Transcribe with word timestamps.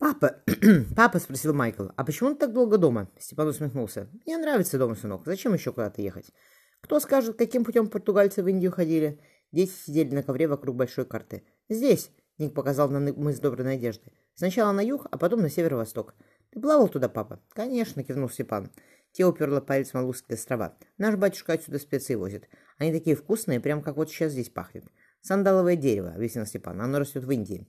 «Папа!» 0.00 0.42
«Папа!»— 0.96 1.18
спросил 1.20 1.52
Майкл. 1.52 1.88
«А 1.94 2.04
почему 2.04 2.30
ты 2.30 2.36
так 2.36 2.54
долго 2.54 2.78
дома?» 2.78 3.10
Степан 3.18 3.48
усмехнулся. 3.48 4.08
«Мне 4.24 4.38
нравится 4.38 4.78
дома, 4.78 4.94
сынок. 4.94 5.26
Зачем 5.26 5.52
еще 5.52 5.72
куда-то 5.72 6.00
ехать?» 6.00 6.32
«Кто 6.80 7.00
скажет, 7.00 7.36
каким 7.36 7.64
путем 7.64 7.86
португальцы 7.86 8.42
в 8.42 8.48
Индию 8.48 8.72
ходили?» 8.72 9.20
Дети 9.52 9.70
сидели 9.70 10.14
на 10.14 10.22
ковре 10.22 10.48
вокруг 10.48 10.74
большой 10.74 11.04
карты. 11.04 11.42
«Здесь!»— 11.68 12.10
Ник 12.38 12.54
показал 12.54 12.88
на 12.88 12.98
мыс 12.98 13.40
Доброй 13.40 13.66
Надежды. 13.66 14.10
«Сначала 14.34 14.72
на 14.72 14.80
юг, 14.80 15.06
а 15.10 15.18
потом 15.18 15.42
на 15.42 15.50
северо-восток. 15.50 16.14
Ты 16.50 16.60
плавал 16.60 16.88
туда, 16.88 17.10
папа?» 17.10 17.38
«Конечно!»— 17.52 18.02
кивнул 18.04 18.30
Степан. 18.30 18.70
Те 19.12 19.26
уперла 19.26 19.60
палец 19.60 19.90
в 19.90 19.94
Малузские 19.94 20.36
острова. 20.36 20.78
«Наш 20.96 21.16
батюшка 21.16 21.52
отсюда 21.52 21.78
специи 21.78 22.14
возит. 22.14 22.48
Они 22.78 22.90
такие 22.90 23.16
вкусные, 23.16 23.60
прям 23.60 23.82
как 23.82 23.96
вот 23.96 24.08
сейчас 24.08 24.32
здесь 24.32 24.48
пахнет. 24.48 24.84
Сандаловое 25.20 25.76
дерево»,— 25.76 26.12
объяснил 26.16 26.46
Степан. 26.46 26.80
«Оно 26.80 27.00
растет 27.00 27.24
в 27.24 27.30
Индии. 27.30 27.68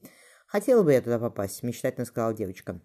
«Хотела 0.51 0.83
бы 0.83 0.91
я 0.91 1.01
туда 1.01 1.17
попасть»,— 1.17 1.63
мечтательно 1.63 2.05
сказала 2.05 2.33
девочка. 2.33 2.81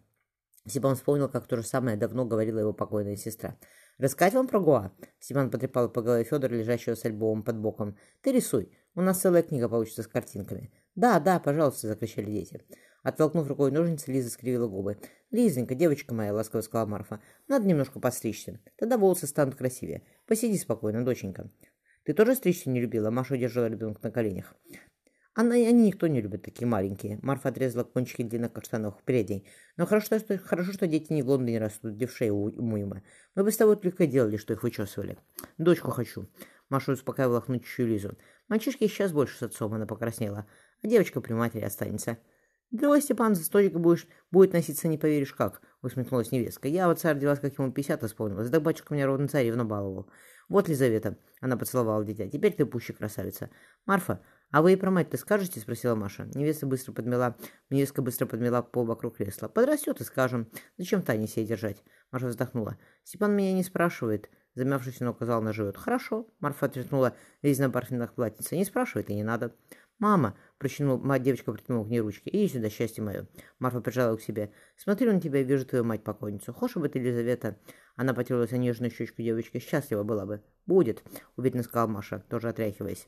Степан 0.68 0.94
вспомнил, 0.94 1.28
как 1.28 1.48
то 1.48 1.56
же 1.56 1.64
самое 1.64 1.96
давно 1.96 2.24
говорила 2.24 2.60
его 2.60 2.72
покойная 2.72 3.16
сестра. 3.16 3.58
«Рассказать 3.98 4.34
вам 4.34 4.46
про 4.46 4.60
Гоа?» 4.60 4.92
Степан 5.18 5.50
потрепал 5.50 5.88
по 5.88 6.00
голове 6.00 6.22
Федора, 6.22 6.54
лежащего 6.54 6.94
с 6.94 7.04
альбомом 7.04 7.42
под 7.42 7.58
боком. 7.58 7.96
«Ты 8.22 8.30
рисуй. 8.30 8.70
У 8.94 9.00
нас 9.00 9.20
целая 9.20 9.42
книга 9.42 9.68
получится 9.68 10.04
с 10.04 10.06
картинками». 10.06 10.72
«Да, 10.94 11.18
да, 11.18 11.40
пожалуйста»,— 11.40 11.88
закричали 11.88 12.30
дети. 12.30 12.62
Оттолкнув 13.02 13.48
рукой 13.48 13.72
ножницы, 13.72 14.12
Лиза 14.12 14.30
скривила 14.30 14.68
губы. 14.68 14.98
«Лизонька, 15.32 15.74
девочка 15.74 16.14
моя»,— 16.14 16.32
ласково 16.34 16.60
сказала 16.60 16.86
Марфа,— 16.86 17.20
«надо 17.48 17.66
немножко 17.66 17.98
подстричься. 17.98 18.60
Тогда 18.76 18.96
волосы 18.96 19.26
станут 19.26 19.56
красивее. 19.56 20.04
Посиди 20.28 20.56
спокойно, 20.56 21.04
доченька». 21.04 21.50
«Ты 22.04 22.14
тоже 22.14 22.36
стричься 22.36 22.70
не 22.70 22.80
любила?» 22.80 23.10
Маша 23.10 23.36
держала 23.36 23.66
ребенка 23.66 23.98
на 24.04 24.12
коленях. 24.12 24.54
Она, 25.36 25.54
они 25.54 25.88
никто 25.88 26.06
не 26.06 26.22
любит, 26.22 26.42
такие 26.42 26.66
маленькие. 26.66 27.18
Марфа 27.20 27.50
отрезала 27.50 27.84
кончики 27.84 28.22
длинных 28.22 28.54
каштанов 28.54 29.02
прядей. 29.04 29.46
Но 29.76 29.84
хорошо 29.84 30.18
что, 30.18 30.38
хорошо, 30.38 30.72
что 30.72 30.86
дети 30.86 31.12
не 31.12 31.22
в 31.22 31.28
Лондоне 31.28 31.58
растут, 31.58 32.10
шее 32.10 32.32
умыема. 32.32 33.02
Мы 33.34 33.44
бы 33.44 33.52
с 33.52 33.56
тобой 33.58 33.76
только 33.76 34.06
делали, 34.06 34.38
что 34.38 34.54
их 34.54 34.62
вычесывали. 34.62 35.18
Дочку 35.58 35.90
хочу. 35.90 36.26
Маша 36.70 36.92
успокаивала 36.92 37.42
хнычущую 37.42 37.86
Лизу. 37.86 38.16
Мальчишки 38.48 38.86
сейчас 38.88 39.12
больше 39.12 39.36
с 39.36 39.42
отцом, 39.42 39.74
она 39.74 39.84
покраснела. 39.84 40.46
А 40.82 40.86
девочка 40.86 41.20
при 41.20 41.34
матери 41.34 41.64
останется. 41.64 42.16
Другой 42.70 43.02
Степан 43.02 43.34
за 43.34 43.44
столик 43.44 43.74
будешь, 43.74 44.06
будет 44.30 44.54
носиться 44.54 44.88
не 44.88 44.96
поверишь 44.96 45.34
как, 45.34 45.60
усмехнулась 45.82 46.32
невестка. 46.32 46.66
Я 46.66 46.88
вот 46.88 46.98
царь 46.98 47.14
родилась, 47.14 47.40
как 47.40 47.58
ему 47.58 47.70
пятьдесят 47.72 48.02
исполнилось. 48.02 48.48
Да 48.48 48.58
батюшка 48.58 48.94
меня 48.94 49.06
родный 49.06 49.28
царевна 49.28 49.66
баловал. 49.66 50.08
Вот, 50.48 50.68
Лизавета, 50.68 51.18
она 51.40 51.56
поцеловала 51.56 52.04
дитя. 52.04 52.28
Теперь 52.28 52.54
ты 52.54 52.64
пуще 52.66 52.92
красавица. 52.92 53.50
Марфа, 53.84 54.20
«А 54.50 54.62
вы 54.62 54.74
и 54.74 54.76
про 54.76 54.90
мать-то 54.90 55.16
скажете?»— 55.16 55.60
спросила 55.60 55.94
Маша. 55.94 56.28
Невеста 56.34 56.66
быстро 56.66 56.92
подмела, 56.92 57.36
невестка 57.68 58.00
быстро 58.00 58.26
подмела 58.26 58.62
пол 58.62 58.84
вокруг 58.84 59.16
кресла. 59.16 59.48
«Подрастет 59.48 60.00
и 60.00 60.04
скажем. 60.04 60.48
Зачем 60.78 61.02
Тане 61.02 61.26
себе 61.26 61.46
держать?» 61.46 61.82
Маша 62.12 62.28
вздохнула. 62.28 62.78
«Степан 63.02 63.34
меня 63.34 63.52
не 63.52 63.64
спрашивает». 63.64 64.30
Замявшись, 64.54 65.02
он 65.02 65.08
указал 65.08 65.42
на 65.42 65.52
живот. 65.52 65.76
«Хорошо». 65.76 66.28
Марфа 66.40 66.66
отряхнула 66.66 67.14
весь 67.42 67.58
на 67.58 67.68
бархатных 67.68 68.14
платьице. 68.14 68.56
«Не 68.56 68.64
спрашивает 68.64 69.10
и 69.10 69.14
не 69.14 69.24
надо». 69.24 69.54
«Мама!»— 69.98 70.36
прочинул, 70.58 70.98
мать 70.98 71.22
девочка 71.22 71.52
протянула 71.52 71.84
к 71.84 71.88
ней 71.88 72.00
ручки. 72.00 72.28
«Иди 72.28 72.48
сюда, 72.48 72.68
счастье 72.68 73.02
мое!» 73.02 73.26
Марфа 73.58 73.80
прижала 73.80 74.16
к 74.16 74.20
себе. 74.20 74.52
«Смотрю 74.76 75.12
на 75.12 75.20
тебя 75.20 75.40
и 75.40 75.44
вижу 75.44 75.64
твою 75.64 75.84
мать-покойницу. 75.84 76.52
Хочешь 76.52 76.76
бы 76.76 76.88
ты, 76.88 76.98
Елизавета?» 76.98 77.58
Она 77.96 78.12
потерлась 78.14 78.52
о 78.52 78.58
нежную 78.58 78.90
щечку 78.90 79.22
девочки. 79.22 79.58
«Счастлива 79.58 80.02
была 80.02 80.26
бы». 80.26 80.42
«Будет»,— 80.66 81.02
уверенно 81.36 81.62
сказала 81.62 81.88
Маша, 81.88 82.22
тоже 82.28 82.50
отряхиваясь. 82.50 83.06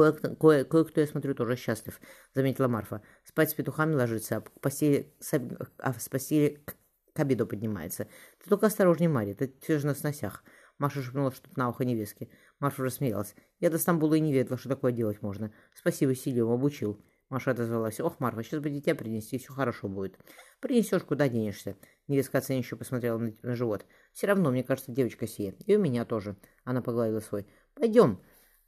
Кое-кто, 0.00 0.34
кое, 0.34 0.64
кое 0.64 0.86
я 0.96 1.06
смотрю, 1.06 1.34
тоже 1.34 1.56
счастлив, 1.56 2.00
заметила 2.34 2.68
Марфа. 2.68 3.02
Спать 3.22 3.50
с 3.50 3.54
петухами 3.54 3.92
ложится, 3.94 4.38
а, 4.38 4.40
постели, 4.60 5.14
с, 5.20 5.38
а 5.78 5.92
с 5.92 6.08
постели 6.08 6.62
к, 6.64 6.74
к 7.12 7.20
обеду 7.20 7.46
поднимается. 7.46 8.08
Ты 8.42 8.48
только 8.48 8.68
осторожней, 8.68 9.08
Марья, 9.08 9.34
ты 9.34 9.54
все 9.60 9.78
же 9.78 9.86
на 9.86 9.94
сносях. 9.94 10.42
Маша 10.78 11.02
шепнула 11.02 11.32
что-то 11.32 11.58
на 11.58 11.68
ухо 11.68 11.84
невестке. 11.84 12.30
Марфа 12.60 12.82
рассмеялась. 12.82 13.34
Я 13.58 13.68
до 13.68 13.76
Стамбула 13.76 14.14
и 14.14 14.20
не 14.20 14.32
ведала, 14.32 14.56
что 14.56 14.70
такое 14.70 14.92
делать 14.92 15.20
можно. 15.20 15.52
Спасибо, 15.74 16.14
Силиум, 16.14 16.50
обучил. 16.50 16.98
Маша 17.28 17.50
отозвалась. 17.50 18.00
«Ох, 18.00 18.18
Марфа, 18.20 18.42
сейчас 18.42 18.60
бы 18.60 18.70
дитя 18.70 18.94
принести, 18.94 19.38
все 19.38 19.52
хорошо 19.52 19.88
будет». 19.88 20.18
«Принесешь, 20.60 21.02
куда 21.02 21.28
денешься?» 21.28 21.76
Невестка 22.08 22.38
оценивающе 22.38 22.76
посмотрела 22.76 23.18
на, 23.18 23.32
на 23.42 23.54
живот. 23.54 23.84
«Все 24.14 24.26
равно, 24.26 24.50
мне 24.50 24.64
кажется, 24.64 24.90
девочка 24.90 25.26
сия. 25.28 25.54
И 25.66 25.76
у 25.76 25.78
меня 25.78 26.04
тоже». 26.04 26.36
Она 26.64 26.80
погладила 26.80 27.20
свой. 27.20 27.46
«Пойдем». 27.74 28.20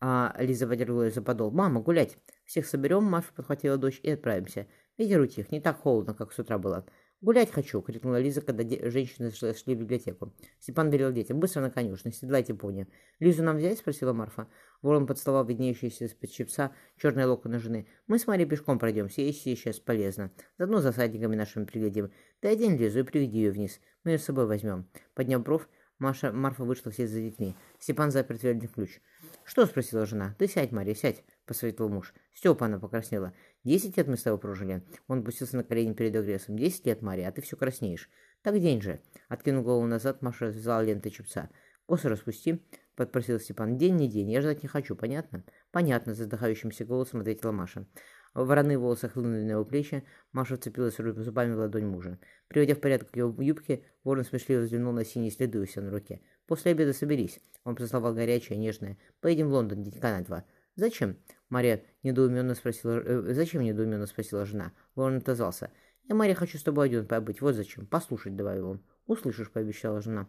А 0.04 0.34
Лиза 0.40 0.66
подергала 0.66 1.04
ее 1.04 1.10
за 1.12 1.22
подол. 1.22 1.52
«Мама, 1.52 1.80
гулять! 1.80 2.18
Всех 2.44 2.66
соберем!» 2.66 3.04
Маша 3.04 3.32
подхватила 3.36 3.76
дочь 3.76 4.00
и 4.02 4.10
отправимся. 4.10 4.66
Ветер 4.98 5.20
утих, 5.20 5.52
не 5.52 5.60
так 5.60 5.78
холодно, 5.78 6.12
как 6.12 6.32
с 6.32 6.38
утра 6.40 6.58
было. 6.58 6.84
«Гулять 7.20 7.52
хочу!»— 7.52 7.80
крикнула 7.82 8.18
Лиза, 8.18 8.40
когда 8.40 8.64
женщины 8.90 9.30
шли, 9.30 9.76
в 9.76 9.78
библиотеку. 9.78 10.34
Степан 10.58 10.90
велел 10.90 11.12
детям. 11.12 11.38
«Быстро 11.38 11.60
на 11.60 11.70
конюшню, 11.70 12.10
седлайте 12.10 12.52
пони». 12.52 12.88
«Лизу 13.20 13.44
нам 13.44 13.58
взять?»— 13.58 13.78
спросила 13.78 14.12
Марфа. 14.12 14.48
Ворон 14.82 15.06
подставал 15.06 15.44
виднеющиеся 15.46 16.06
из-под 16.06 16.32
щипца 16.32 16.72
черные 16.96 17.26
локоны 17.26 17.60
жены. 17.60 17.86
«Мы 18.08 18.18
с 18.18 18.26
Марьей 18.26 18.48
пешком 18.48 18.80
пройдемся, 18.80 19.20
если 19.20 19.54
сейчас 19.54 19.78
полезно. 19.78 20.32
Заодно 20.58 20.80
за 20.80 20.90
садниками 20.90 21.36
нашими 21.36 21.64
приглядим. 21.64 22.10
Ты 22.40 22.48
одень 22.48 22.76
Лизу 22.76 22.98
и 22.98 23.02
приведи 23.04 23.38
ее 23.38 23.52
вниз. 23.52 23.78
Мы 24.02 24.10
ее 24.10 24.18
с 24.18 24.24
собой 24.24 24.46
возьмем». 24.46 24.88
Подняв 25.14 25.44
бровь, 25.44 25.68
Маша, 26.02 26.32
Марфа 26.32 26.64
вышла 26.64 26.90
вслед 26.90 27.08
за 27.08 27.20
детьми. 27.20 27.54
Степан 27.78 28.10
запер 28.10 28.36
дверь 28.36 28.66
ключ. 28.66 29.00
«Что?»— 29.44 29.64
спросила 29.66 30.04
жена. 30.04 30.34
«Ты 30.36 30.48
сядь, 30.48 30.72
Мария, 30.72 30.96
сядь»,— 30.96 31.22
посоветовал 31.46 31.90
муж. 31.90 32.12
Степа 32.34 32.66
она 32.66 32.80
покраснела. 32.80 33.32
«Десять 33.62 33.96
лет 33.96 34.08
мы 34.08 34.16
с 34.16 34.22
тобой 34.24 34.40
прожили». 34.40 34.82
Он 35.06 35.20
опустился 35.20 35.56
на 35.56 35.62
колени 35.62 35.92
перед 35.92 36.16
агрессом. 36.16 36.58
«Десять 36.58 36.86
лет, 36.86 37.02
Мария, 37.02 37.28
а 37.28 37.32
ты 37.32 37.40
все 37.40 37.56
краснеешь». 37.56 38.10
«Так 38.42 38.58
день 38.58 38.82
же». 38.82 39.00
Откинул 39.28 39.62
голову 39.62 39.86
назад, 39.86 40.22
Маша 40.22 40.46
развязала 40.46 40.82
ленты 40.82 41.10
чепца. 41.10 41.50
«Косы 41.86 42.08
распусти»,— 42.08 42.60
подпросил 42.96 43.38
Степан. 43.38 43.78
«День 43.78 43.94
не 43.94 44.08
день, 44.08 44.28
я 44.32 44.40
ждать 44.40 44.64
не 44.64 44.68
хочу, 44.68 44.96
понятно?» 44.96 45.44
«Понятно»,— 45.70 46.14
задыхающимся 46.16 46.84
голосом 46.84 47.20
ответила 47.20 47.52
Маша. 47.52 47.86
Вороные 48.34 48.78
волосы 48.78 49.08
хлынули 49.08 49.42
на 49.42 49.50
его 49.52 49.64
плечи, 49.64 50.04
Маша 50.32 50.56
вцепилась 50.56 50.96
зубами 50.96 51.54
в 51.54 51.58
ладонь 51.58 51.86
мужа. 51.86 52.18
Приводя 52.48 52.74
в 52.74 52.80
порядок 52.80 53.14
его 53.14 53.42
юбки, 53.42 53.84
ворон 54.04 54.24
смешливо 54.24 54.62
взглянул 54.62 54.92
на 54.92 55.04
синие 55.04 55.30
следы 55.30 55.58
у 55.58 55.66
себя 55.66 55.82
на 55.82 55.90
руке. 55.90 56.22
«После 56.46 56.72
обеда 56.72 56.94
соберись»,— 56.94 57.40
он 57.64 57.74
прислал 57.74 58.14
горячее, 58.14 58.58
нежное. 58.58 58.96
«Поедем 59.20 59.48
в 59.48 59.52
Лондон, 59.52 59.82
денька 59.82 60.16
на 60.16 60.24
два». 60.24 60.44
«Зачем?»— 60.76 61.18
Мария 61.50 61.82
недоуменно 62.02 62.54
спросила... 62.54 63.00
Э, 63.04 63.34
«Зачем 63.34 63.62
недоуменно 63.62 64.06
спросила 64.06 64.46
жена?» 64.46 64.72
Ворон 64.94 65.18
отозвался. 65.18 65.70
«Я, 66.08 66.14
Мария, 66.14 66.34
хочу 66.34 66.56
с 66.56 66.62
тобой 66.62 66.86
один 66.86 67.06
побыть. 67.06 67.42
Вот 67.42 67.54
зачем. 67.54 67.86
Послушать 67.86 68.34
давай 68.34 68.62
он». 68.62 68.82
«Услышишь»,— 69.06 69.50
пообещала 69.52 70.00
жена. 70.00 70.28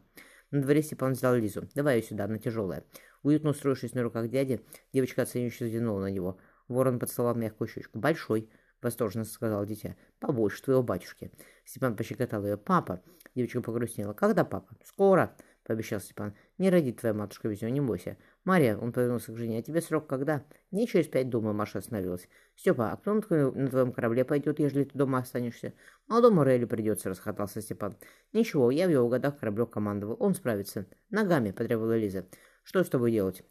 На 0.52 0.62
дворе 0.62 0.84
Степан 0.84 1.14
взял 1.14 1.34
Лизу. 1.36 1.70
«Давай 1.74 1.98
ее 1.98 2.04
сюда, 2.04 2.26
она 2.26 2.38
тяжелая». 2.38 2.84
Уютно 3.24 3.52
устроившись 3.52 3.94
на 3.94 4.04
руках 4.04 4.30
дяди, 4.30 4.62
девочка 4.92 5.22
оценивающе 5.22 5.66
взглянула 5.66 6.02
на 6.02 6.12
него. 6.12 6.38
Ворон 6.74 7.00
поцеловал 7.00 7.36
мягкую 7.36 7.68
щечку. 7.68 8.00
«Большой»,— 8.00 8.50
восторженно 8.82 9.26
сказал 9.26 9.66
дитя. 9.66 9.96
«Побольше 10.20 10.62
твоего 10.64 10.84
батюшки». 10.84 11.32
Степан 11.66 11.96
пощекотал 11.96 12.44
ее. 12.46 12.58
«Папа!» 12.58 13.02
Девочка 13.36 13.62
погрустнела. 13.62 14.14
«Когда 14.14 14.44
папа?» 14.44 14.76
«Скоро!»— 14.84 15.36
пообещал 15.64 16.00
Степан. 16.00 16.36
«Не 16.58 16.70
родит 16.70 17.00
твоя 17.00 17.14
матушка 17.14 17.48
него, 17.48 17.70
не 17.70 17.82
бойся». 17.82 18.18
«Мария»,— 18.44 18.78
он 18.80 18.92
повернулся 18.92 19.32
к 19.32 19.38
жене,— 19.38 19.58
«а 19.60 19.62
тебе 19.62 19.82
срок 19.82 20.08
когда?» 20.08 20.44
«Не 20.72 20.88
через 20.88 21.08
пять, 21.08 21.30
думаю»,— 21.30 21.54
Маша 21.56 21.80
остановилась. 21.80 22.28
«Степа, 22.56 22.92
а 22.92 22.98
кто 22.98 23.14
на 23.14 23.22
твоем 23.70 23.92
корабле 23.92 24.26
пойдет, 24.26 24.60
ежели 24.60 24.84
ты 24.84 24.98
дома 24.98 25.20
останешься?» 25.20 25.74
«Молодому 26.08 26.44
Рейли 26.44 26.66
придется»,— 26.66 27.10
расхотался 27.10 27.62
Степан. 27.62 27.98
«Ничего, 28.34 28.70
я 28.72 28.88
в 28.88 28.92
его 28.92 29.08
годах 29.08 29.40
кораблем 29.40 29.68
командовал. 29.68 30.18
Он 30.20 30.36
справится». 30.36 30.86
«Ногами»,— 31.10 31.52
потребовала 31.58 31.98
Лиза. 31.98 32.28
«Что 32.64 32.84
с 32.84 32.90
тобой 32.90 33.12
делать?» 33.12 33.44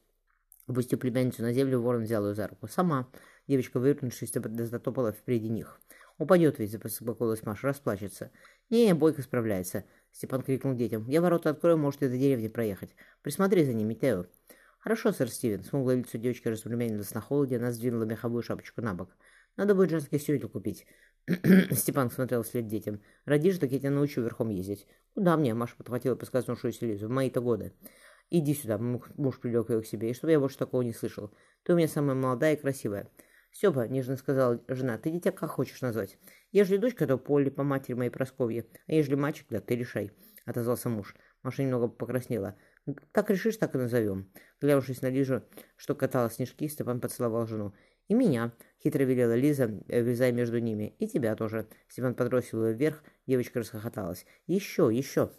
Опустив 0.66 1.00
племянницу 1.00 1.42
на 1.42 1.52
землю, 1.52 1.80
ворон 1.80 2.04
взял 2.04 2.26
ее 2.26 2.34
за 2.34 2.46
руку. 2.48 2.68
«Сама». 2.68 3.08
Девочка, 3.48 3.80
вывернувшись, 3.80 4.32
затопала 4.32 5.12
впереди 5.12 5.48
них. 5.48 5.80
«Упадет 6.18 6.58
ведь»,— 6.58 6.70
забеспокоилась 6.72 7.42
Маша,— 7.42 7.66
«расплачется». 7.68 8.30
«Не, 8.70 8.94
Бойко 8.94 9.22
справляется»,— 9.22 9.84
Степан 10.12 10.42
крикнул 10.42 10.74
детям. 10.74 11.08
«Я 11.08 11.20
ворота 11.20 11.50
открою, 11.50 11.78
может, 11.78 12.02
и 12.02 12.08
до 12.08 12.16
деревни 12.16 12.48
проехать. 12.48 12.94
Присмотри 13.22 13.64
за 13.64 13.72
ними, 13.72 13.94
Тео». 13.94 14.26
«Хорошо, 14.78 15.12
сэр 15.12 15.28
Стивен»,— 15.28 15.64
смуглое 15.64 15.96
лицо 15.96 16.18
девочки 16.18 16.48
разрумянилось 16.48 17.14
на 17.14 17.20
холоде, 17.20 17.56
она 17.56 17.72
сдвинула 17.72 18.04
меховую 18.04 18.42
шапочку 18.42 18.82
на 18.82 18.94
бок. 18.94 19.16
«Надо 19.56 19.74
будет 19.74 19.90
женский 19.90 20.18
сюртук 20.18 20.52
купить». 20.52 20.86
Степан 21.70 22.10
смотрел 22.10 22.42
вслед 22.42 22.66
детям. 22.66 23.00
«Родишь, 23.24 23.58
так 23.58 23.70
я 23.70 23.78
тебя 23.78 23.90
научу 23.90 24.22
верхом 24.22 24.48
ездить». 24.48 24.86
«Куда 25.14 25.36
мне?»— 25.36 25.54
Маша 25.54 25.76
подхватила 25.76 26.16
подсказнувшуюся 26.16 26.86
Лизу. 26.86 27.06
«В 27.06 27.10
мои-то 27.10 27.40
годы». 27.40 27.72
«Иди 28.34 28.54
сюда»,— 28.54 28.78
муж 28.78 29.38
привлек 29.40 29.68
ее 29.68 29.82
к 29.82 29.86
себе, 29.86 30.08
«и 30.08 30.14
чтобы 30.14 30.30
я 30.30 30.40
больше 30.40 30.56
такого 30.56 30.80
не 30.80 30.94
слышал. 30.94 31.30
Ты 31.64 31.74
у 31.74 31.76
меня 31.76 31.86
самая 31.86 32.14
молодая 32.14 32.54
и 32.54 32.56
красивая». 32.56 33.10
«Степа»,— 33.50 33.86
нежно 33.88 34.16
сказала 34.16 34.58
жена,— 34.68 34.96
«ты 35.02 35.10
дитя 35.10 35.32
как 35.32 35.50
хочешь 35.50 35.82
назвать. 35.82 36.16
Ежели 36.50 36.78
дочка, 36.78 37.06
то 37.06 37.18
Полли 37.18 37.50
по 37.50 37.62
матери 37.62 37.92
моей 37.92 38.08
Просковье, 38.08 38.64
а 38.86 38.94
ежели 38.94 39.16
мальчик, 39.16 39.48
да 39.50 39.60
ты 39.60 39.76
решай»,— 39.76 40.12
отозвался 40.46 40.88
муж. 40.88 41.14
Маша 41.42 41.62
немного 41.62 41.88
покраснела. 41.88 42.56
«Как 43.12 43.28
решишь, 43.28 43.58
так 43.58 43.74
и 43.74 43.78
назовем». 43.78 44.32
Глянувшись 44.62 45.02
на 45.02 45.10
Лижу, 45.10 45.42
что 45.76 45.94
катала 45.94 46.30
снежки, 46.30 46.66
Степан 46.68 47.02
поцеловал 47.02 47.46
жену. 47.46 47.74
«И 48.08 48.14
меня»,— 48.14 48.52
хитро 48.82 49.02
велела 49.02 49.34
Лиза, 49.34 49.66
влезая 49.66 50.32
между 50.32 50.58
ними. 50.58 50.96
«И 50.98 51.06
тебя 51.06 51.36
тоже». 51.36 51.68
Степан 51.86 52.14
подбросил 52.14 52.64
ее 52.64 52.72
вверх, 52.72 53.04
девочка 53.26 53.58
расхохоталась. 53.58 54.24
«Еще, 54.46 54.88
еще». 54.90 55.30